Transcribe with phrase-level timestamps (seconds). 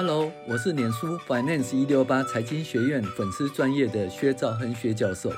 [0.00, 5.32] Hello，我是脸书 Finance 一六八财经学院粉丝专业的薛兆亨薛教授，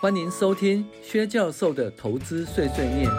[0.00, 3.10] 欢迎收听薛教授的投资碎碎念。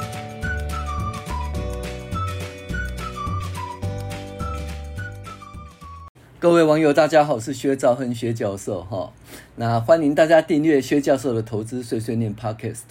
[6.39, 9.11] 各位网友，大家好，我是薛兆亨薛教授哈。
[9.57, 12.83] 那欢迎大家订阅薛教授的投资碎碎念 Podcast。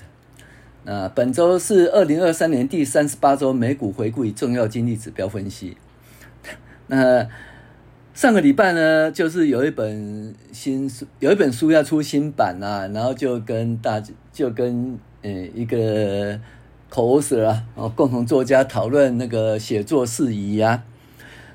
[0.85, 5.79] 那本周是二零二三年第三十八周美股回顾与重要经济指标分析。
[6.89, 7.27] 那
[8.17, 14.03] 上个礼拜呢，就是有一本新书，有一本书要出新版啊，然后就跟大
[14.33, 16.41] 就跟呃一个
[16.91, 20.85] co-author 啊，哦共同作家讨论那个写作事宜呀、啊。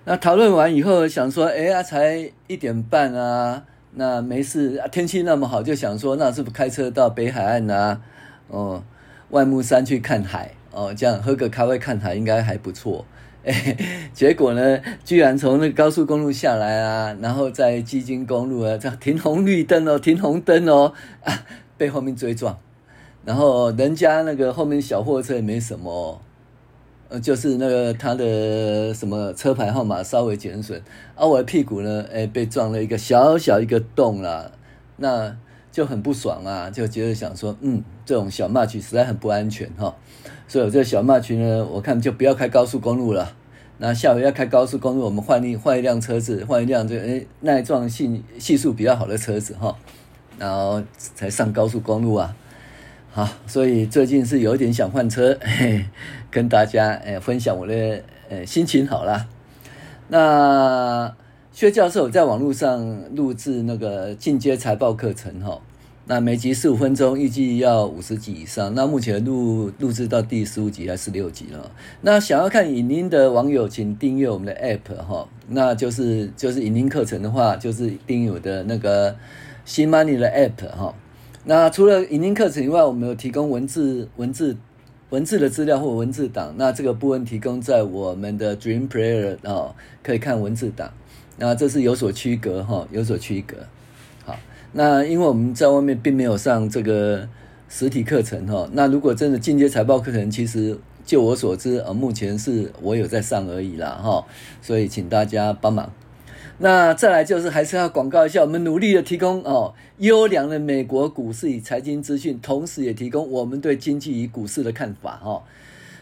[0.06, 3.64] 那讨论完以后，想说，哎呀，才一点半啊，
[3.96, 8.00] 那没事，天气那么好，就想说，那是不是开车到北海岸啊？
[8.50, 8.84] 哦，
[9.32, 13.04] 万木山去看海哦，这样喝个咖啡看海应该还不错。
[13.44, 13.76] 哎，
[14.14, 21.46] 结果呢，居然从那个高速公路下来啊，然后在基金公路啊，这样停红绿灯哦，停红灯哦，啊，
[21.78, 22.58] 被后面追撞，
[23.26, 26.22] 然后人家那个后面小货车也没什么，
[27.10, 30.80] 呃，就是那个他的什么车牌号码稍微减损，
[31.16, 34.52] 而、啊、我的屁股呢，哎，被撞了一个小小一个洞啦，
[34.98, 35.36] 那
[35.72, 39.96] 就很不爽啊，就觉得想说，嗯，这种小马曲实在很不安全哈。
[40.46, 43.32] 所以，我这小马群呢，我看就不要开高速公路了。
[43.78, 49.74] 那下回要开高速公路，我们换一换一辆车子，换一辆这个诶耐撞性系数比较好的车子哈，
[50.38, 52.36] 然后才上高速公路啊。
[53.14, 55.86] 好，所以最近是有点想换车，嘿，
[56.30, 59.26] 跟大家诶分享我的诶心情好了。
[60.10, 61.16] 那
[61.54, 65.62] 薛教授在网络上录制那个进阶财报课程哈。
[66.14, 68.76] 那每集十五分钟，预计要五十集以上。
[68.76, 71.72] 那目前录录制到第十五集还是六集了。
[72.02, 75.26] 那想要看影音的网友，请订阅我们的 App 哈。
[75.48, 79.16] 那就是就是影音课程的话，就是订阅我的那个
[79.64, 80.94] 新 Money 的 App 哈。
[81.46, 84.58] 那除了影音课程以外，我们有提供文字文字
[85.12, 86.54] 文字的资料或文字档。
[86.58, 89.74] 那这个部分提供在我们的 Dream Player 啊，
[90.04, 90.92] 可以看文字档。
[91.38, 93.56] 那这是有所区隔哈，有所区隔。
[94.74, 97.28] 那因为我们在外面并没有上这个
[97.68, 104.26] 实体课程哈，那如果真的进阶财报课程，其实就我所知啊，目前是我有在上而已啦哈，
[104.62, 105.92] 所以请大家帮忙。
[106.60, 115.44] 那再来就是还是要广告一下，我们努力的提供哦优良的美国股市与财经资讯，同时也提供我们对经济与股市的看法哈。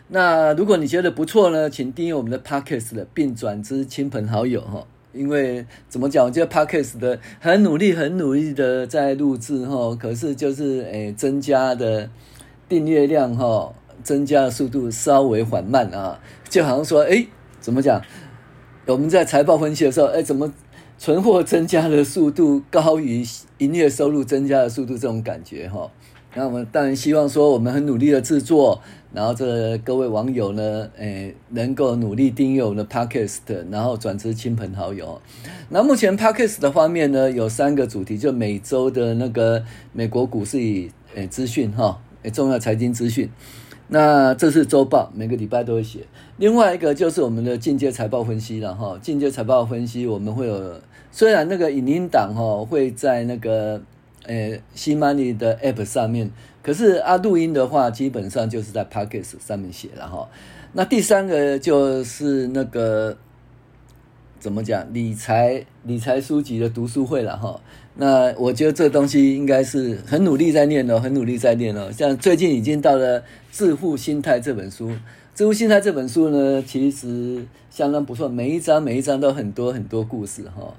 [0.10, 4.86] 那如果你觉得不错呢，请订阅我们的 Podcast 并转之亲朋好友哈。
[5.12, 12.10] 因为怎么讲，我觉得 Podcast 的很努力、很努力的在录制哈，可是就是诶增加的
[12.68, 17.28] 订阅量哈，增加的速度稍微缓慢啊，就好像说诶
[17.60, 18.02] 怎么讲，
[18.86, 20.54] 我们在财报分析的时候，诶怎么
[20.98, 23.26] 存货增加的速度高于
[23.58, 25.90] 营业收入增加的速度，这种感觉哈。
[26.36, 28.82] 那我们当然希望说，我们很努力的制作，
[29.12, 33.40] 然后这各位网友呢，诶，能够努力订阅我们的 Podcast，
[33.72, 35.20] 然后转支亲朋好友。
[35.70, 40.58] 那目前 Podcast 的方面呢，有三个主题，就每周的那个美国股市
[41.16, 42.00] 诶资讯哈，
[42.32, 43.30] 重要财经资讯。
[43.88, 46.02] 那这是周报，每个礼拜都会写。
[46.38, 50.80] 另外一个就是我们的进阶财报分析了哈，进阶财报分析我们会有，
[51.12, 53.82] 虽然那个影音档哈会在那个。
[54.26, 56.30] 诶，新 money 的 app 上面，
[56.62, 60.28] 可是啊，录音的话，基本上就是在 Podcast 上面写了哈。
[60.74, 63.18] 那第三个就是那个
[64.40, 67.60] 怎么讲，理财理财书籍的读书会了哈。
[67.96, 71.92] 那我觉得这东西应该是很努力在念哦，很努力在念哦。
[71.92, 73.22] 像最近已经到了
[73.52, 74.90] 《致富心态》这本书，
[75.36, 80.74] 《致富心态》这本书呢，其实相当不错，每一章每一章都很多很多故事哈。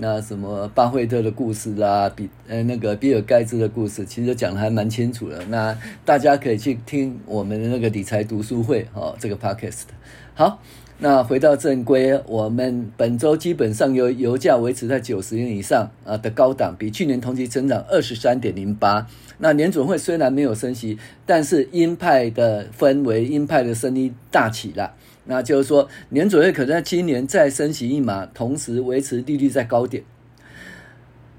[0.00, 5.44] 那什么巴菲特的故事啦，比呃那个比尔盖茨的故事，其实讲的还蛮清楚的。
[5.46, 9.86] 那大家可以去听我们的那个理财读书会哦，这个 podcast。
[10.34, 10.62] 好，
[10.98, 19.06] 那回到正规，我们本周基本上由油价维持在九十元以上啊的高档，比去年同期增长二十三点零八。
[19.38, 20.96] 那年准会虽然没有升息，
[21.26, 24.94] 但是鹰派的氛围、鹰派的声音大起了。
[25.30, 30.02] 那就是说，年准会可能在今年再升息一码，同时维持利率在高点。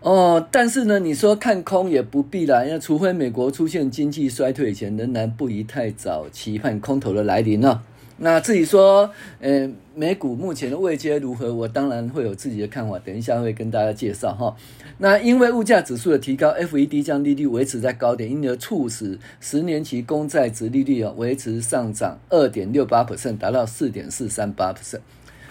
[0.02, 7.82] 哦，但是呢，你说看空也不必啦，因为除非美国出现经济衰退前，仍然不宜太早期盼空头的来临呢。
[8.18, 9.10] 那至于说，
[9.40, 14.56] 嗯，美股目前的位阶如何，我当然会有自己的看法，等一下会跟大家介绍哈。
[15.00, 25.02] 那因为物价指数的提高，FED 将利率维持在高点，因而促使十年期公债殖利率啊维持上涨二点六八 percent，达到四点四三八 percent。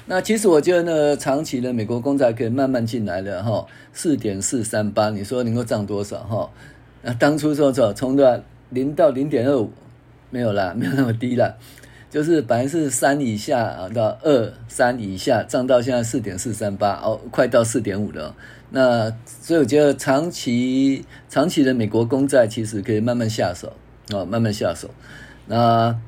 [0.07, 6.51] 那其实我觉得呢，长期的美国公债可以慢慢进来的哈，四点四三八，你说能够涨多少哈？
[7.03, 9.71] 那当初说说从的零到零点二五
[10.31, 11.59] 没有啦，没有那么低了，
[12.11, 18.35] 就是本来是三以下啊到二三以下，涨到现在四点四三八哦，快到四点五了。
[18.71, 23.73] 那所以我觉得长期长期的美国公债其实可以慢慢下手
[24.13, 24.91] 啊，慢慢下手。
[25.47, 25.99] 那。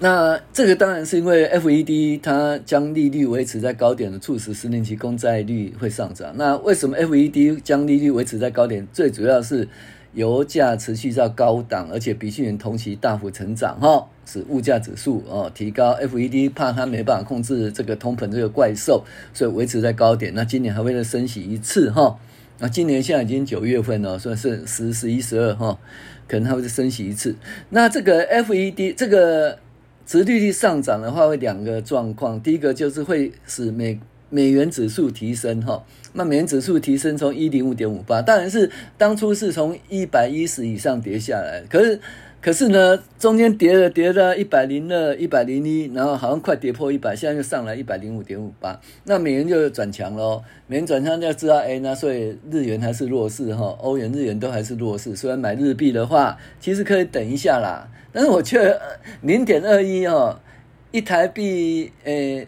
[0.00, 6.34] 那这个当然是因为 FED 它将利率维持在高点的，促使十年期公债率会上涨。
[6.36, 8.86] 那为什么 FED 将利率维持在高点？
[8.92, 9.68] 最主要是
[10.14, 15.94] 油价持续在高档，而且比去年同期大幅成长，哈，使物价指数哦提高。
[15.94, 20.32] FED 怕它没办法控制这个通膨这个怪兽，所以维持在高点。
[20.34, 22.18] 那今年还会再升息一次，哈。
[22.58, 25.78] 那今年现在已经九月份了，算是十、十一、十二，哈，
[26.26, 27.36] 可能还会再升息一次。
[27.70, 29.58] 那这个 FED 这个。
[30.06, 32.38] 殖利率上涨的话，会两个状况。
[32.38, 33.98] 第一个就是会使美
[34.30, 42.00] 美元指数提升，哈，那美元指数提升从一零五点五八，当然是当初是从一百一十以上跌下来，可是。
[42.44, 50.42] 可是呢，中间跌了跌了一百零二、一百零一，然后好像快跌破一百，现在又上来一百零五点五八，那美元就转强喽。
[50.66, 55.16] 美元转强就知道，哎，那所以日元还是弱势哈，欧元、日元都还是弱势。
[55.16, 58.78] 虽然买日币的话，其实可以等一下啦，但是我觉得
[59.22, 60.38] 零点二一哦，
[60.90, 62.46] 一台币，诶，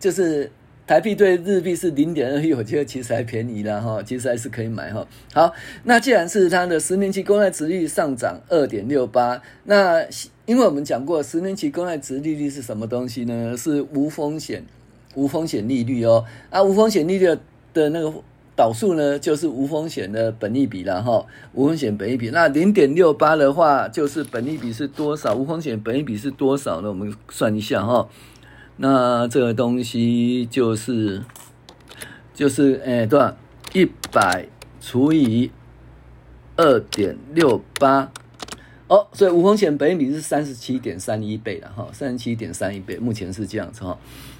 [0.00, 0.50] 就是。
[0.86, 5.06] 台币对日币是零点二一，我觉得其实还便宜了哈，其实还是可以买哈。
[5.32, 5.50] 好，
[5.84, 10.04] 那既然是它的十年期公债殖利率上涨二点六八，那
[10.44, 13.56] 因为我们讲过十年期公债殖利率是什么东西呢？
[13.56, 14.62] 是无风险
[15.14, 16.26] 无风险利率哦。
[16.50, 17.34] 啊，无风险利率
[17.72, 18.12] 的那个
[18.54, 21.24] 导数呢，就是无风险的本利比了哈。
[21.54, 25.34] 无风险本利比，那零点六八的话，就是本利比是多少？
[25.34, 26.90] 无风险本利比是多少呢？
[26.90, 28.06] 我们算一下哈。
[28.76, 31.22] 那这个东西就是
[32.34, 33.36] 就是诶，多少？
[33.72, 34.46] 一百
[34.80, 35.50] 除以
[36.56, 38.10] 二点六八
[38.88, 43.98] 哦，所以无风险本益比是三十七点三一倍了哈，三十七点三一倍，目前是这样子哈。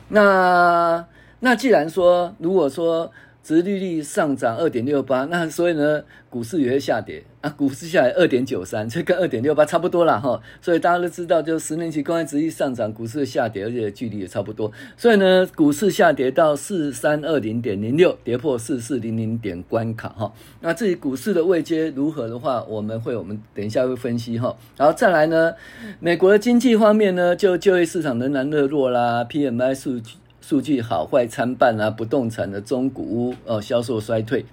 [0.09, 1.05] 那
[1.41, 3.11] 那既然说，如果说。
[3.45, 7.51] 殖利率上涨二点六八，那所以呢，股市也会下跌啊。
[7.51, 10.41] 股市下来二点九三，这跟二点六八差不多了哈。
[10.63, 14.73] 所以大家都知道，就十年期公债殖利率上涨，股市下跌，而且距离也差不多。
[14.97, 20.33] 所以呢，股市下跌到四三二零点零六，跌破四四零零点关卡哈。
[20.61, 24.57] 那至于股市的位阶如何的话，我们会我们等一下会分析哈。
[24.79, 25.53] 然后再来呢，
[26.01, 30.15] 美国的经济方面呢，就就业市场仍然热络啦，PMI 数据。
[30.47, 34.45] 数据好坏参半啊，不动产的中古屋哦销售衰退，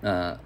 [0.00, 0.38] 啊，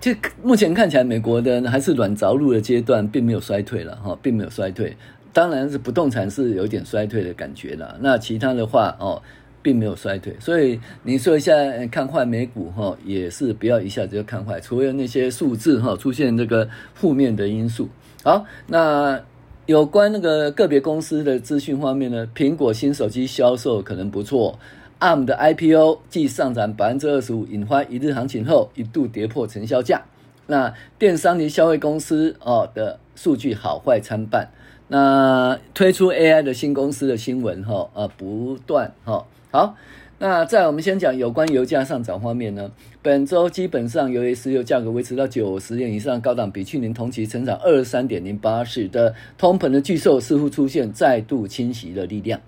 [0.00, 0.12] 这
[0.42, 4.96] 目前看起来，美国的还是软着陆的阶段，并没有衰退了哈，并没有衰退。
[5.32, 9.22] 当然是不动产是有点衰退的感觉了，那其他的话哦，
[9.62, 10.34] 并没有衰退。
[10.40, 11.54] 所以你说一下
[11.88, 17.88] 看坏美股哈，也是不要一下子就看坏，除了那些数字哈出现这个负面的因素。
[18.24, 19.22] 好，那。
[19.66, 24.56] 有关那个个别公司的资讯方面呢，苹果新手机销售可能不错
[25.00, 30.02] ，ARM 的 IPO 继上涨百分之二十五，引发一日行情后，一度跌破成交价。
[30.46, 34.48] 那电商及消费公司哦的数据好坏参半。
[34.86, 39.74] 那推出 AI 的新公司的新闻哈啊不断哈好。
[40.18, 42.70] 那在我们先讲有关油价上涨方面呢，
[43.06, 52.40] 本周基本上由于石油价格维持到九十元以上高档，比去年同期成长二十三点零八，使得通膨的巨兽似乎出现再度侵袭的力量。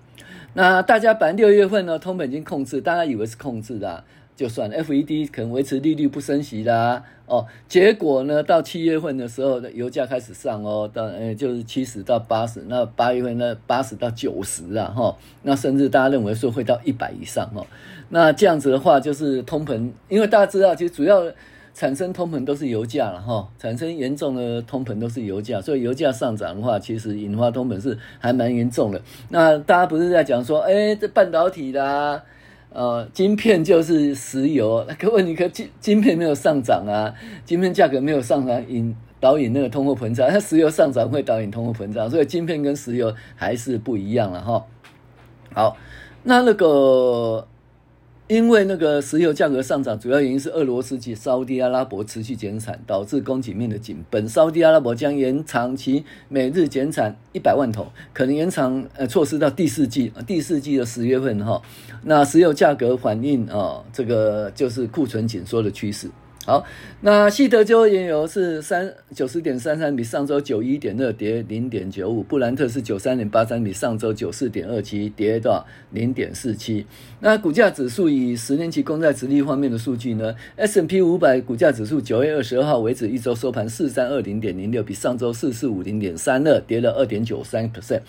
[0.55, 4.03] 那大家本来六月份呢，通膨已经控制，大家以为是控制的。
[4.35, 17.67] 就算 FED 可能维持利率不升息啦，哦，结果呢，到七月份的时候，油价开始上哦，到呃就是七十到八十，那八月份呢八十到九十啊，哈，那甚至大家认为说会到一百以上哦，
[18.09, 21.23] 那这样子的话就是通膨，因为大家知道其实主要
[21.73, 29.01] 产生通膨都是油价了哈，产生严重的通膨都是油价，所以油价上涨的话，其实引发通膨是还蛮严重的。
[29.29, 32.23] 那大家不是在讲说，哎，这半导体啦。
[32.71, 37.11] 呃，晶片就是石油，那 可问你可晶晶片没有上涨啊，
[37.43, 44.65] 晶片价格没有上涨，引导引那个通货膨胀，它石油上涨会导引通货膨胀，所以晶片跟石油还是不一样了哈。
[45.53, 45.77] 好，
[46.23, 47.47] 那那个。
[48.29, 54.29] 因为那个石油价格上涨，主要原因是俄罗斯及沙乌地阿拉伯持续减产，导致供给面的紧本。
[54.29, 61.59] 沙乌地阿拉伯将延长其每日减产一百万桶，可能延长呃措施到第四季，第四季的十月份哈。
[62.03, 66.07] 那石油价格反映啊，这个就是库存紧缩的趋势。
[66.45, 66.65] 好，
[67.01, 72.23] 那西德州原油是三九十点三三，比上周九一点二跌零点九五。
[72.23, 76.87] 布兰特是九三点八三，比上周九四点二七跌到零点四七。
[77.19, 88.01] 那股价指数以十年期公债殖利率方面的数据呢？S&P 五百股价指数九月二十二号为止一周收盘四三二零点零六，比上周四四五零点三二跌了二点九三 percent。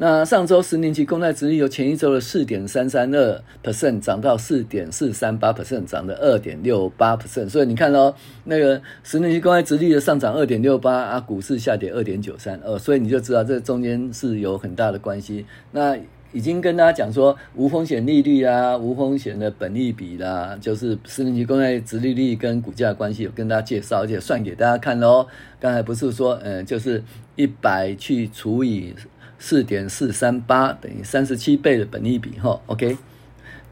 [0.00, 7.48] 那上周十年期公债殖利率由前一周的四点三三二 percent 涨到四点四三八 percent，涨了二点六八 percent。
[7.48, 8.14] 所以你看哦，
[8.44, 15.44] 那个十年期公债殖利率的上涨二点六八啊，股市下跌二点九三，二，所以你就知道这中间是有很大的关系。
[15.72, 15.98] 那
[16.32, 25.26] 已经跟大家讲说无风险利率啊，无风险的本利比啦，就是十年期公债殖利率跟股价关系，有跟大家介绍，而且算给大家看喽。
[25.58, 27.02] 刚才不是说，嗯，就是
[27.34, 28.94] 一百去除以。
[29.38, 32.98] 四点四三八等于三十七倍的本利比哈，OK，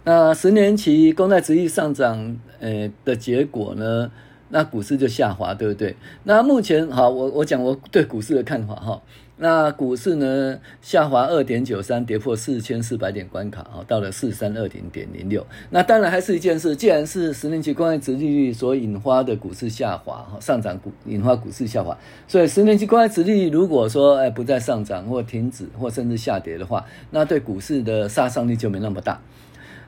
[0.05, 4.11] 那十年期公债值益上涨，呃的结果呢，
[4.51, 5.97] 那股市就下滑，对不对？
[6.25, 9.03] 那目前好，我我讲我对股市的看法哈。
[9.39, 15.47] 那股市呢，下滑二点九三，跌破四千四百点关卡啊，到了四三二零点零六。
[15.69, 21.95] 那当然还是一件事，既然是十年期公债殖利率所引发的股市下滑哈，上涨股引发股市下滑，
[22.27, 29.21] 所以十年期公债殖利率如果说哎不再上涨或停止或甚至下跌的话，那对股市的杀伤力就没那么大。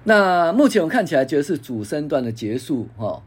[0.05, 3.23] 那目前我看起来觉得是主升段的结束哈，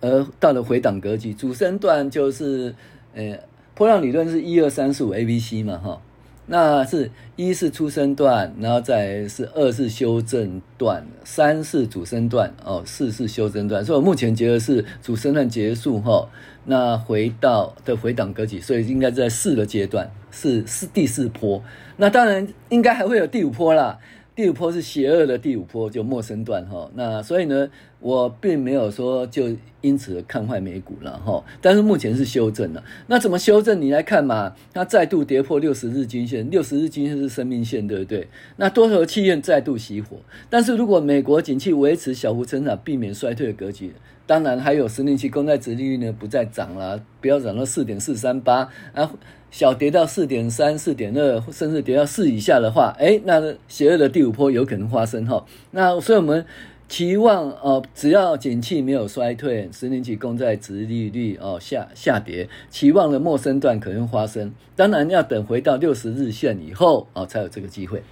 [0.00, 2.74] 而到了回档格局，主升段就是
[3.14, 3.36] 呃。
[3.74, 6.00] 波浪理论是一二三四五 A B C 嘛，哈，
[6.46, 16.28] 那是一是出生段，然后再是二是修正段，三是主升段，哦，四是修正段，所以我目前觉得是主升段结束，后，
[16.66, 21.60] 那回到的回档格局，所以应该在四的阶段，是是第四波，
[21.96, 23.98] 那当然应该还会有第五波啦。
[24.36, 26.90] 第五波是邪恶的第五波，就末升段哈。
[26.94, 27.68] 那所以呢，
[28.04, 29.44] 我并没有说就
[29.80, 31.42] 因此看坏美股了哈。
[31.62, 32.84] 但是目前是修正了。
[33.06, 33.80] 那怎么修正？
[33.80, 38.28] 你来看嘛，它再度跌破六十日均线，六十日均线是生命线，对不对？
[38.56, 40.18] 那多头气焰再度熄火。
[40.50, 43.94] 但是如果美国景气维持小幅成长，避免衰退的格局，
[44.26, 49.10] 当然还有十年期公债殖利率呢不再涨了，不要涨到四点四三八啊。
[49.50, 55.46] 小跌到四点三、四点二，甚至跌到四以下的话，哎，那邪恶的第五波有可能发生哈。
[55.70, 56.44] 那所以我们
[56.88, 64.52] 期望哦，只要景气没有衰退，十年期公债殖利率哦下下跌，期望的末升段可能发生。
[64.76, 68.02] 当然要等回到六十日线以后哦，才有这个机会。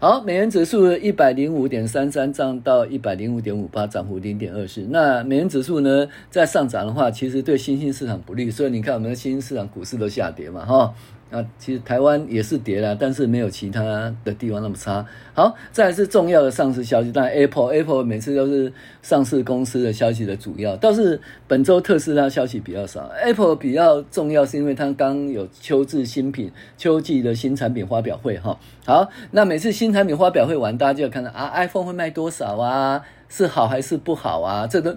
[0.00, 4.82] 好，美元指数一百零五点三三涨到一百零五点五八，涨幅零点二四。
[4.90, 10.94] 那美元指数呢，在上涨的话，其实对新兴市场不利，所以你看我们的新兴市场股市都下跌嘛，哈。
[11.30, 13.82] 那其实台湾也是跌了，但是没有其他
[14.24, 15.04] 的地方那么差。
[15.34, 23.10] 好，再来是重要的上市消息，当然 Apple，Apple 每次都是上市公司的消息的主要，倒是本周特斯拉消息比较少。
[23.22, 28.58] Apple 比较重要是因为它刚有秋季新品、秋季的新产品发表会哈。
[28.86, 33.04] 好，那每次新产品发表会完，大家就要看到啊，iPhone 会卖多少啊？
[33.28, 34.66] 是好还是不好啊？
[34.66, 34.96] 这个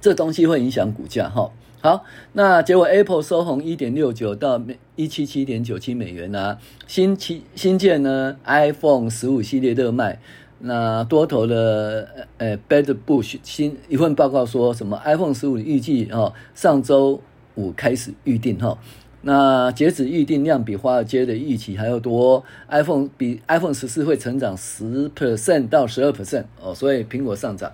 [0.00, 1.50] 这东西会影响股价哈。
[1.84, 4.58] 好，那结果 Apple 收红一点六九到
[4.96, 6.58] 一七七点九七美元呐、啊。
[6.86, 10.18] 新期新建呢，iPhone 十五系列热卖。
[10.60, 17.20] 那多头的呃 Bad Bush 新一份报告说什么？iPhone 十五预计哦，上周
[17.56, 18.78] 五开始预定哈。
[19.20, 22.42] 那截止预定量比华尔街的预期还要多。
[22.70, 27.70] iPhone 比 iPhone 十四会成长十 percent 到十二 percent 哦，所以苹果上涨。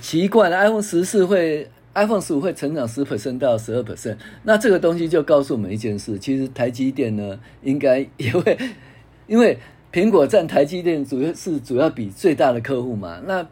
[0.00, 1.68] 奇怪了，iPhone 十四会。
[1.96, 8.58] iPhone 十五会成长十 percent 到十二 percent，那这个东西就告诉我们一件事，其实台积电呢应该 也会，
[9.26, 9.56] 因为
[9.90, 13.46] 苹果占台积电主要是主要比最大的客户嘛，那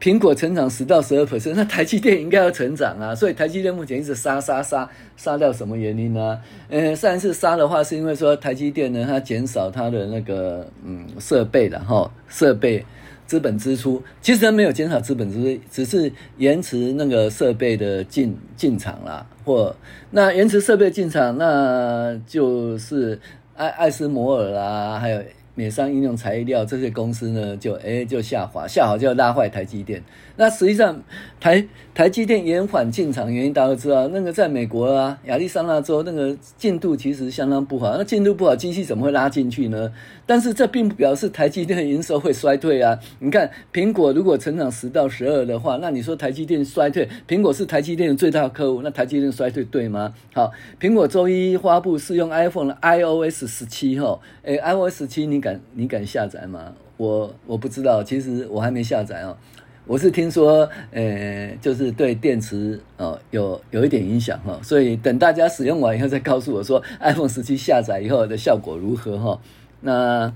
[0.00, 6.40] 苹果成长十到十二 percent，那台积电应该要成长啊，所以台积电目前一直杀杀杀杀掉什么原因呢？
[6.68, 12.84] 呃，上一次杀的话是因为说台积电呢它减少它的那个嗯设备了哈设备。
[13.26, 19.74] 资本支出其实它没有减少资本支出，只是延迟那个设备的进进场啦，或
[20.10, 23.18] 那延迟设备进场，那就是
[23.56, 25.22] 爱爱斯摩尔啦，还有
[25.54, 30.02] 美商应用材料这些公司呢，就哎就下滑，下滑就要拉坏台积电。
[30.36, 31.02] 那实际上
[31.40, 39.92] 台台积电延缓进场原因，大家都知道，那个在美国啊亚利桑那州那个进度其实相当不好，那进度不好，机器怎么会拉进去呢？
[40.24, 42.98] 但是这并不表示台积电的营收会衰退啊！
[43.18, 47.06] 你看苹果如果成长十到十二的话，那你说台积电衰退？
[47.28, 50.14] 苹果是台积电的最大客户，那台积电衰退对吗？
[50.32, 56.72] 好，苹果周一发布试用 iPhone 的 iOS 十七哈，诶，iOS 十七你敢你敢下载吗？
[56.96, 59.36] 我我不知道，其实我还没下载哦。
[59.84, 69.40] 我是听说，呃，就是对电池哦有有一点影响哈，所以等大家使用完以后再告诉我说，iPhone 十七下载以后的效果如何哈。
[69.80, 70.32] 那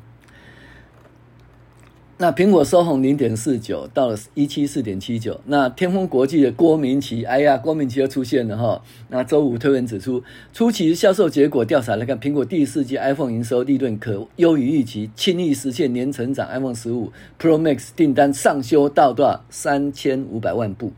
[2.18, 5.38] 那苹果收红零点四九，到了一七四点七九。
[5.44, 8.82] 那天风国际的郭明奇，哎呀，郭明奇又出现了哈。
[9.10, 16.48] 那周五推文指出，初期销售结果调查来看，苹果第四季 iPhone 营收利润可优于预期，轻易实现年成长。
[16.48, 19.44] iPhone 十五 Pro Max 订单上修到多少？
[19.50, 20.92] 三千五百万部，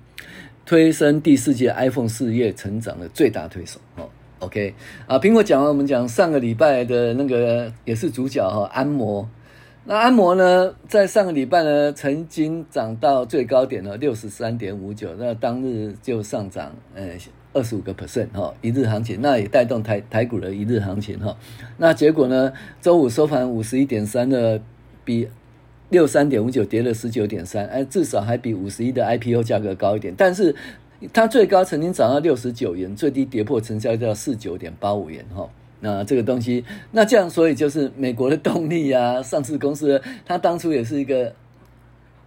[0.65, 3.81] 推升第四季 iPhone 事业成长的最大推手。
[3.97, 4.09] 哦
[4.39, 4.73] ，OK
[5.09, 9.29] 啊，苹果讲完，我们讲上个礼拜的那个也是主角哈，安摩。
[9.91, 17.13] 那安摩呢，在上个礼拜呢，曾经涨到最高点了六十三点五九，那当日就上涨呃
[17.55, 21.35] 二十五个 percent 哈，一日行情，那也带动台台股的一日行情哈。
[21.79, 22.53] 那结果呢，
[22.83, 24.61] 周五收盘五十一点三的，
[25.07, 25.27] 比
[25.89, 30.55] 六三点五九跌了十九点三，哎，至少还比五十一的 IPO 价格高一点，但是
[31.15, 35.49] 它最高曾经涨到六十九元，最低跌破成交价四九点八五元哈。
[35.81, 41.33] 那这个东西，那这样，所以就是美国的动力啊，上市公司，它当初也是一个，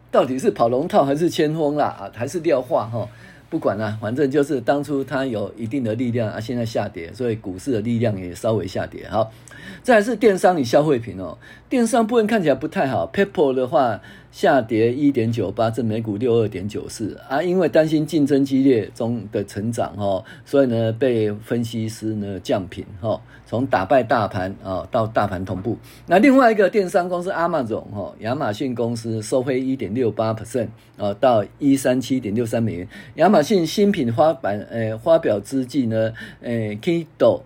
[0.10, 3.08] 到底是跑龙套还是先锋啦，啊，还是廖化哈，
[3.50, 9.08] 不管啦，反正就是当初它有一定的力量啊，现在下跌，所以股市的力量也稍微下跌。
[9.10, 9.32] 好，
[9.82, 11.38] 再来是电商与消费品哦，
[11.70, 14.02] 电商部分看起来不太好，PayPal 的话。
[14.32, 25.78] 下跌一点九八，至每股六二点九四啊，因为担心竞争激烈中的成长哦，所以呢被分析师呢降评哈，从打败大盘啊到大盘同步。
[26.08, 32.88] 那另外一个电商公司 Amazon 哈，亚马逊公司收回一点六八 percent 啊，到一三七点六三美元。
[33.16, 37.42] 亚马逊新品发版呃发表之际呢，呃 Kindle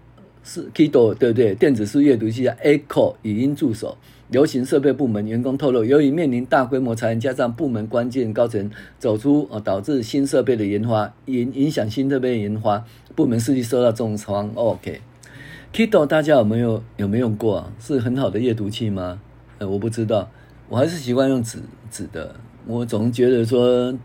[0.46, 1.54] 是 Kindle 对不对？
[1.56, 3.98] 电子书阅读器 Echo 语音助手。
[4.30, 12.84] 流行设备部门员工透露，由于面临大规模裁员，加上部门关键高层走出，呃，导致新设备的研发影影响新设备的研发，
[13.16, 14.52] 部门士气受到重创。
[14.56, 17.74] OK，Kindle 大家有没有有没有用过啊？
[17.80, 19.22] 是很好的阅读器吗？
[19.60, 20.32] 呃，我不知道，
[20.70, 21.60] 我还是习惯用纸
[21.92, 22.36] 纸的。
[22.66, 23.96] 我总觉得说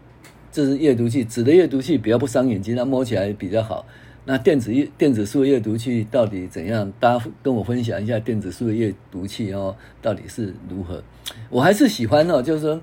[0.52, 3.86] 这是阅读器，纸的阅读器比较不伤眼睛，它摸起来比较好。
[4.30, 6.92] 那电子阅电子书阅读器到底怎样？
[7.00, 11.02] 大家跟我分享一下电子书的阅读器哦，到底是如何？
[11.48, 12.80] 我还是喜欢哦，就是说，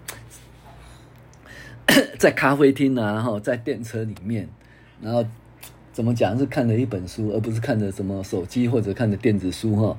[2.19, 4.49] 在咖啡厅啊，哈，在电车里面，
[5.01, 5.25] 然后
[5.93, 9.97] 怎么讲是看了一本书，而不是看着什么手机或者看着电子书哈。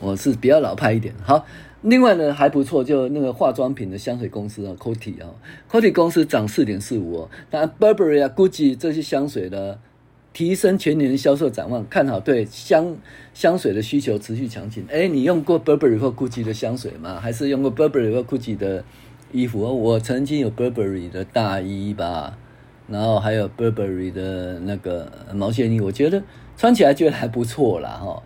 [0.00, 1.14] 我是比较老派一点。
[1.22, 1.46] 好，
[1.82, 5.30] 另外呢还不错，就那个化妆品的香水公司啊，Coty 啊
[5.70, 9.78] ，Coty 公司涨四点四五哦，那 Burberry 啊，Gucci 这些香水呢。
[10.38, 12.96] 提升全年销售展望，看好对香
[13.34, 14.84] 香水的需求持续强劲。
[14.88, 17.18] 哎，你用过 Burberry 或 Gucci 的香水吗？
[17.18, 18.84] 还是用过 Burberry 或 Gucci 的
[19.32, 19.62] 衣服？
[19.62, 22.38] 我曾经有 Burberry 的大衣吧，
[22.86, 26.22] 然后还有 Burberry 的那个毛线衣，我觉得
[26.56, 28.22] 穿起来觉得还不错啦哈。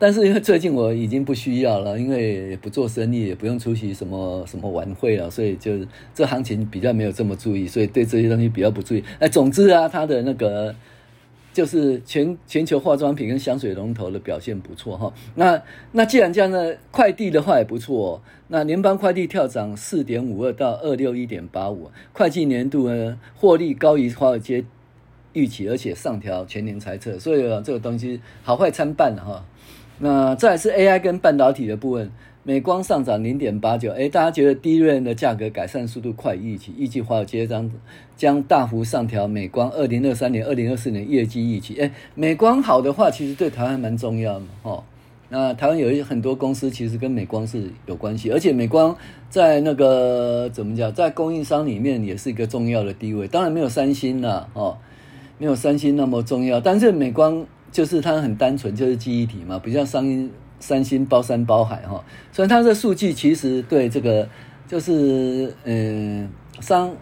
[0.00, 5.70] 但是因为最近我已经不需要了，因为也不做生意，也不用出席什么什么晚会了，所以就
[6.12, 9.04] 这行情比较没有这么注意，所以对这些东西比较不注意。
[9.20, 10.74] 哎，总之啊，它的那个。
[11.52, 15.62] 就是全全球化妆品跟香水龙头的表现不错哈，那
[15.92, 18.20] 那既然这样呢，快递的话也不错哦。
[18.48, 24.64] 那联邦快递跳涨四点五二到二六一点八五，会计年度呢获利高于华尔街
[25.34, 29.44] 预期，而且上调全年财测，所以这个东西好坏参半哈。
[29.98, 32.10] 那再来是 AI 跟半导体的部分。
[32.44, 37.70] 美光上涨零点八九，哎，大家觉得 DRAM 的价格改善速度快预期，预计华尔街将
[38.16, 41.80] 将大幅上调美光二零二三年、二零二四年业绩预期。
[41.80, 44.82] 哎，美光好的话，其实对台湾蛮重要的哦。
[45.28, 48.96] 那台湾有一很多公司其实跟美光是有关系，而且美光
[49.30, 53.28] 在那个怎么讲，在供应商里面也是一个重要的地位。
[53.28, 54.76] 当然没有三星啦，哦，
[55.38, 60.28] 没有三星那么重要，但是美光就是它很单纯，就是记忆体嘛，比较商业。
[60.62, 64.28] 三星包山包海哈，所以它的数据其实对这个
[64.68, 66.94] 就是嗯商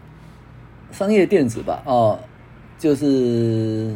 [0.90, 2.18] 商业电子吧哦，
[2.79, 3.94] 就是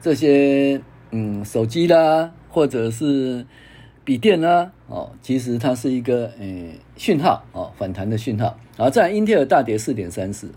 [0.00, 0.80] 这些
[1.10, 3.44] 嗯手机啦或者是
[4.04, 10.48] 笔电啦哦，其实它是一个嗯讯号哦反弹的讯号，然后在英特尔大跌四点三四。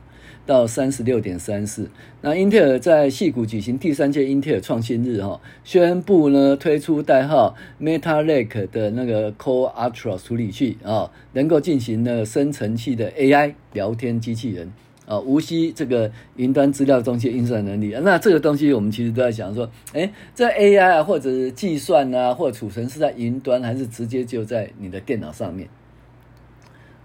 [0.48, 1.88] 到三十六点三四。
[2.22, 14.72] 那英特尔在矽谷举行第三届英特尔创新日哈，宣布呢推出代号 Meta Lake 的那个 Core Ultra 处理器啊，能够进行呢生成器的 AI 聊天机器人
[15.06, 17.96] 啊，无需这个云端资料中心运算能力。
[18.02, 25.70] 那这个东西我们其实都在想说，哎，这 AI 啊，或者是计算啊，或储存是在云端，还是直接就在你的电脑上面？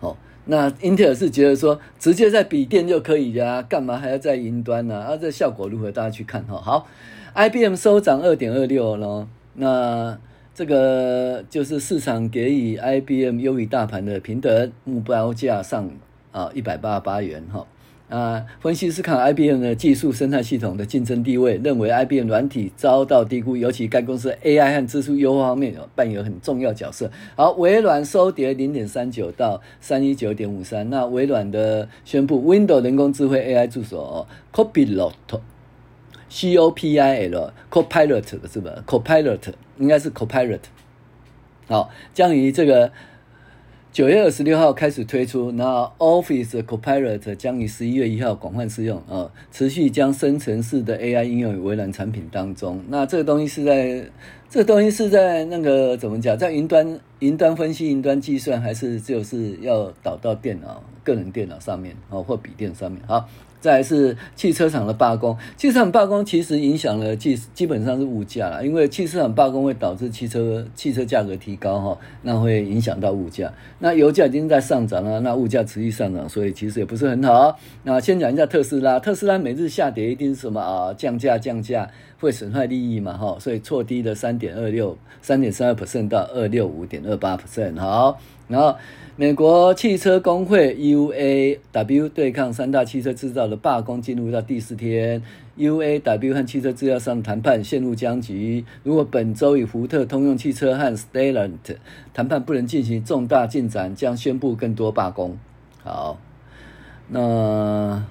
[0.01, 0.17] 哦。
[0.47, 4.99] 那英特尔是觉得说，直接在笔电就可以呀，干嘛还要在云端呢？
[4.99, 5.93] 啊，这效果如何？
[5.93, 6.57] 大家去看哈。
[6.57, 6.89] 好
[7.35, 9.29] ，IBM 收涨二点二六喽。
[9.55, 10.19] 那
[10.55, 15.89] 这个就是市场给予 IBM 优于大盘的平等目标价上
[16.33, 17.67] 啊一百八十八元哈。
[18.13, 27.11] 啊，分析师看 IBM 的技术生态系统的竞争地位，认为 IBM 软体遭到低估，尤其该公司 AI 和支出优化方面有扮演很重要角色。
[27.37, 30.91] 好，微软收跌零点三九到三一九点五三。
[30.91, 40.61] 那微软的宣布，Windows 人工智慧 AI 助手哦，Copilot，C O P I L，Copilot 是吧？Copilot 应该是 Copilot。
[41.67, 42.93] 好，将于这个。
[43.93, 45.65] 九月二十六号开始推出，那
[45.99, 52.83] Office Copilot 将于十一月一号广泛试用啊、持续将生成式的 AI 应用于微软产品当中。
[52.89, 54.03] 那这个东西是在，
[54.49, 62.99] 这个东西是在那个怎么讲，在云端云端分析、云端计算，还是就是要导到电脑、个人电脑上面、哦，或笔电上面？
[63.07, 63.29] 好。
[63.63, 73.53] 再来是汽车厂的罢工，汽车厂罢工其实影响了基基本上是物价了，因为汽车厂罢工会导致汽车汽车价格提高哈，那会影响到物价。
[73.79, 77.57] 那油价已经在上涨了，那物价持续上涨，所以其实也不是很好。
[77.85, 80.93] 那先讲一下特斯拉，特斯拉每日下跌一定是什么啊？
[80.93, 88.75] 降价降价会损害利益嘛哈，所以挫低了三点二六三点三二 percent 到二六五点二八 percent 好，然后。
[89.15, 95.23] 美国汽车工会 UAW 对抗三大汽车制造的罢工进入到第四天
[95.59, 98.65] ，UAW 和汽车制造商谈判陷入僵局。
[98.83, 101.77] 如果本周与福特、通用汽车和 Stellant
[102.15, 105.37] 谈判不能进行重大进展，将宣布更多罢工。
[105.85, 106.19] 好，
[107.09, 108.07] 那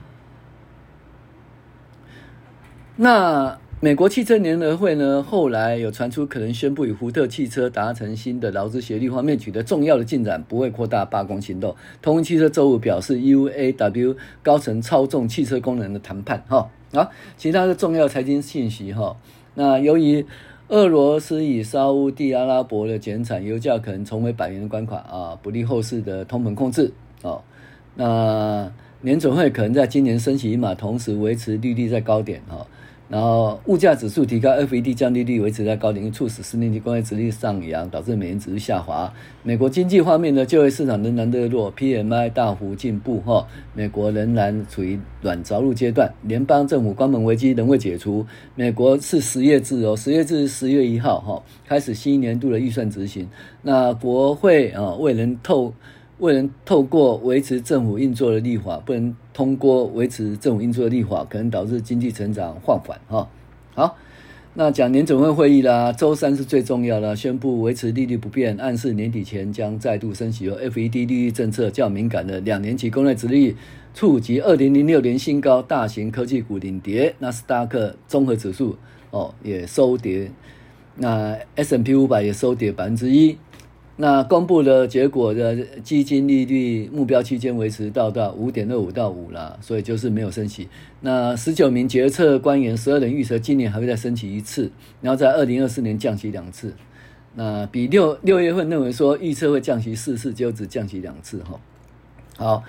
[2.95, 3.57] 那。
[3.83, 11.75] 美国汽车联合会呢，后来有传出可能宣布与福特汽车达成新的劳资协议方面取得重要的进展，不会扩大罢工行动。
[11.99, 16.43] 通用汽车周五表示，UAW 高层操纵汽车工人的谈判。
[16.47, 19.17] 哈，好，其他的重要财经信息哈。
[19.55, 20.23] 那由于
[20.67, 26.93] 俄罗斯与沙乌地阿拉伯的减产，油价可能重回百元的关卡啊，不利后市的通膨控制。
[27.23, 27.41] 哦，
[27.95, 32.39] 那联准会可能在今年升息一码，同时维持利率在高点。
[32.47, 32.67] 哈。
[33.11, 39.11] 然后物价指数提高，FED 降利率维持在高点，促使十年期公债殖率上扬，导致美元指数下滑。
[39.43, 43.45] 美国经济方面呢，就业市场仍然热弱，PMI 大幅进步哈。
[43.73, 48.25] 美国仍然处于软着陆阶段，联邦政府关门危机仍未解除。
[48.55, 53.27] 美国是十月制哦，十月至十月一号哈开始新一年度的预算执行。
[53.61, 55.73] 那国会啊未能透。
[56.21, 62.95] 未能透过维持政府运作的立法，不能通过维持政府运作的立法，可能导致经济成长放缓。
[63.07, 63.27] 哈，
[63.73, 63.97] 好，
[64.53, 70.45] 那讲年总会会议啦，周三是最重要的，宣布维持利率不变，暗示年底前将再度升息。
[70.45, 73.55] 由 FED 利率政策较敏感的两年期公债殖利率
[73.95, 78.77] 触及二零零六年新高，大型科技股领跌，纳斯达克综合指数
[79.09, 80.29] 哦也收跌，
[80.97, 83.35] 那 S&P 五百也收跌百分之一。
[83.97, 90.67] 那公布的结果的基金利率目标区间维持到到五点二五到五了，所以就是没有升息。
[91.01, 96.73] 那十九名决策官员，十二人预测今年还会再升息一次，然后在二零二四年降息两次。
[97.35, 101.59] 那比六六月份认为说预测会降息四次，就只降息两次哈。
[102.37, 102.63] 好。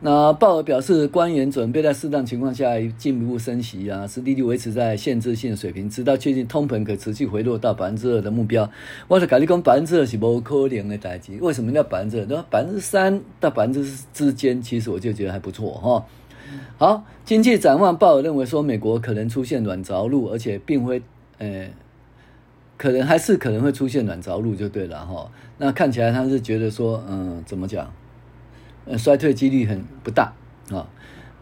[0.00, 8.70] 那鲍尔表示，官员准备在适当情况下进一步升息啊，使利率维持在限制性水平，直到确定通膨可持续回落到百分之二的目标。
[9.08, 11.38] 我是跟你讲，百分之二是不可能的代志。
[11.40, 12.26] 为什么叫百分之二？
[12.28, 16.04] 那百分之三到百分之之间，其实我就觉得还不错哈。
[16.76, 21.00] 好，经济展望，鲍尔认为说，美国可能出现软着陆，而且并非
[21.38, 21.66] 呃，
[22.76, 25.30] 可能还是可能会出现软着陆就对了哈。
[25.56, 27.90] 那看起来他是觉得说，嗯，怎么讲？
[28.86, 30.32] 呃，衰退几率很不大
[30.70, 30.86] 啊。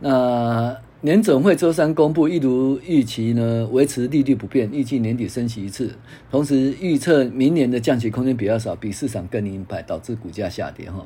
[0.00, 5.92] 那年总会周三公布，一如预期呢，维持利率不变，预计年底升息一次。
[6.30, 11.04] 同时预测明年的降息空间比较少，比市场更鹰派，导致股价下跌哈。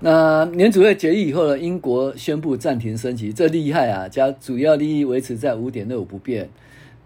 [0.00, 4.08] 那联准会决议以后呢，英国宣布暂停升息，这厉害啊！
[4.08, 6.50] 将主要利率维持在五点六五不变。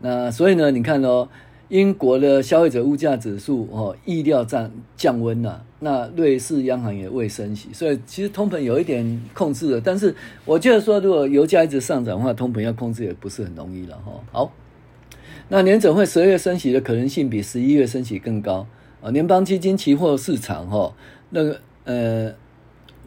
[0.00, 1.28] 那所以呢，你看哦。
[1.68, 5.64] 英国的消费者物价指数哦，意料降降温了。
[5.80, 9.80] 那瑞士央行也未升息，所以其实通膨有一点控制了。
[9.80, 14.12] 但是我觉得说，如果油价一直上涨的话，通膨要控制也不是很容易了哈。
[14.30, 14.52] 好，
[15.48, 18.66] 那年准会十二月升息的可能性比十一月升息更高
[19.02, 19.10] 啊。
[19.10, 20.94] 联邦基金期货市场哈，
[21.30, 22.32] 那个呃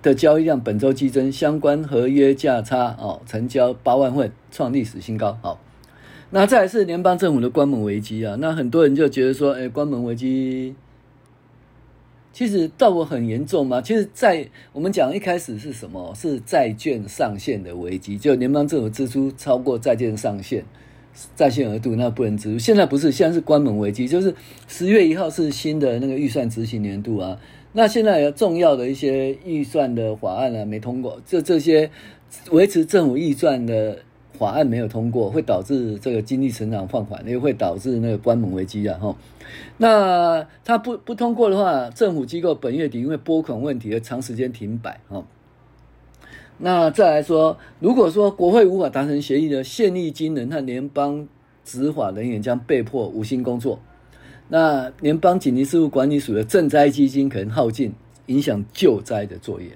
[0.01, 5.37] 的交易量本周激增，相关合约价差哦，成交八万份，创历史新高。
[5.41, 5.59] 好。
[6.31, 10.75] 那再来是联邦政府的关门危机啊，那很多人就觉得说，哎，关门危机
[12.31, 13.81] 其实倒我很严重吗？
[13.81, 16.13] 其实，在我们讲一开始是什么？
[16.15, 20.63] 是债券上限的危机，就联邦政府支出超过债券上限，
[21.35, 22.59] 债券额度那不能支出。
[22.59, 24.33] 现在不是，现在是关门危机，就是
[24.67, 27.39] 十月一号是新的那个预算执行年度啊。
[27.73, 31.89] 那现在有重要的一些预算的法案啊没通过，这这些
[32.51, 33.97] 维持政府预算的
[34.39, 39.15] 法案没有通过，会导致这个经济成长放缓，也会导致那个关门危机啊哈。
[39.77, 45.25] 那它不不通过的话，政府机构本月底因为拨款问题而长时间停摆哈。
[46.59, 51.27] 那再来说，如果说国会无法达成协议的，现役军人和联邦
[51.65, 53.79] 执法人员将被迫无薪工作。
[54.47, 57.93] 那联邦紧急事务管理署的赈灾基金可能耗尽，
[58.25, 59.67] 影响救灾的作业。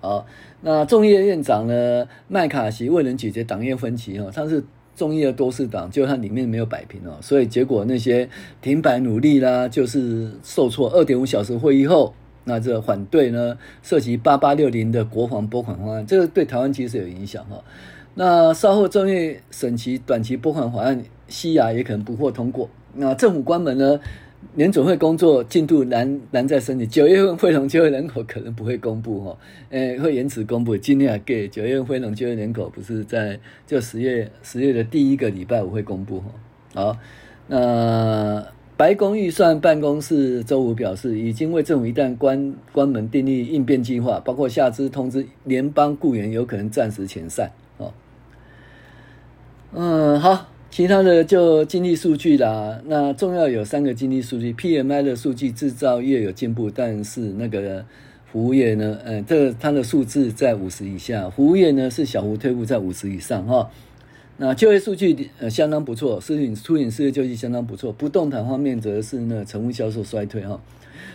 [0.00, 0.26] 好，
[0.66, 2.08] 那众议院院长呢？
[2.26, 4.64] 麦卡锡未能解决党业分歧哦，他是
[4.96, 8.26] 众议院多数党，就他里面没有摆平哦，所以结果那些
[8.62, 10.88] 停摆努力啦，就是受挫。
[10.88, 17.62] 二点五小时会议后，那这反对呢，涉及八八六零的国防拨款方案，这个对台湾其实有影响哈。
[18.14, 22.70] 那稍后众议审期短期拨款法案，西亚也可能不获通过。
[22.94, 24.00] 那政府关门呢？
[24.54, 26.86] 联总会工作进度难难在升级。
[26.86, 29.38] 九月份非农就业人口可能不会公布哈，
[29.70, 30.76] 诶，会延迟公布。
[30.76, 36.26] 今天给九月份非农就业人口不是在就十月十月的第一个礼拜五会公布哈。
[36.74, 36.98] 好，
[37.48, 47.50] 那白宫预算办公室周五表示，已经为政府一旦关关门订立应变计划，包括下支通知联邦雇员有可能暂时遣散。
[47.78, 47.92] 哦
[49.72, 50.53] 嗯，好。
[50.74, 57.84] 其他的就经济数据啦，那重要有三个经济数据，PMI 的数据，制造业有进步，但是那个
[58.32, 63.70] 服务业呢，嗯，这个它的数字在五十以下，服务业呢是小幅退步在五十以上哈。
[64.36, 70.60] 那就业数据呃相当不错，私隐初领失业救济相当不错，不动产方面则是那成屋销售衰退哈。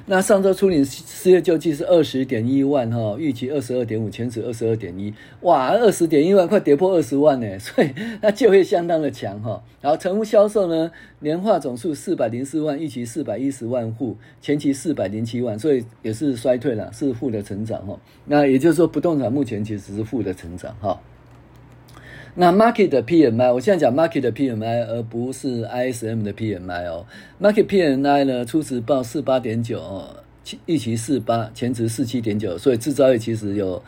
[0.06, 7.90] 那上周初领失业救济是二十点一万哈，预期二十二点五，前值二十二点一，哇，二十点一万快跌破二十万呢， 所以
[8.22, 9.64] 那就业相当的强哈。
[9.82, 18.00] 然后成屋销售呢，年化总数四百零四万，预期四百一十万户，前期四百零七万，所以也是衰退了，是负的成长哈。
[18.26, 21.00] 那也就是说，不动产目前其实是负的成长哈。
[22.36, 27.06] 那 market 的 PMI，我现在讲 market 的 PMI，而不是 ISM 的 PMI 哦。
[27.42, 29.82] market PMI 呢，初值报四八点九，
[30.66, 33.82] 预期四八，前值四七点九，所以制造业其实有。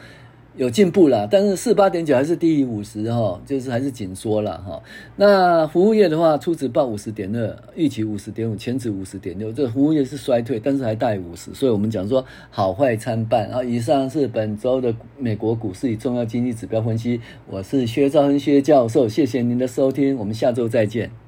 [0.58, 4.84] 有进步啦，但是四八点九还是低于五十哈，就是还是紧缩了哈。
[5.16, 13.48] 那服务业的话，初值报五十点二，预期五十点五，前值五十点六，这服务业是衰退，但是还大于五十，所以我们讲说好坏参半。
[13.48, 21.21] 然后以上是本周的美国股市与重要经济指标分析，我是薛兆亨薛教授，谢谢您的收听，我们下周再见。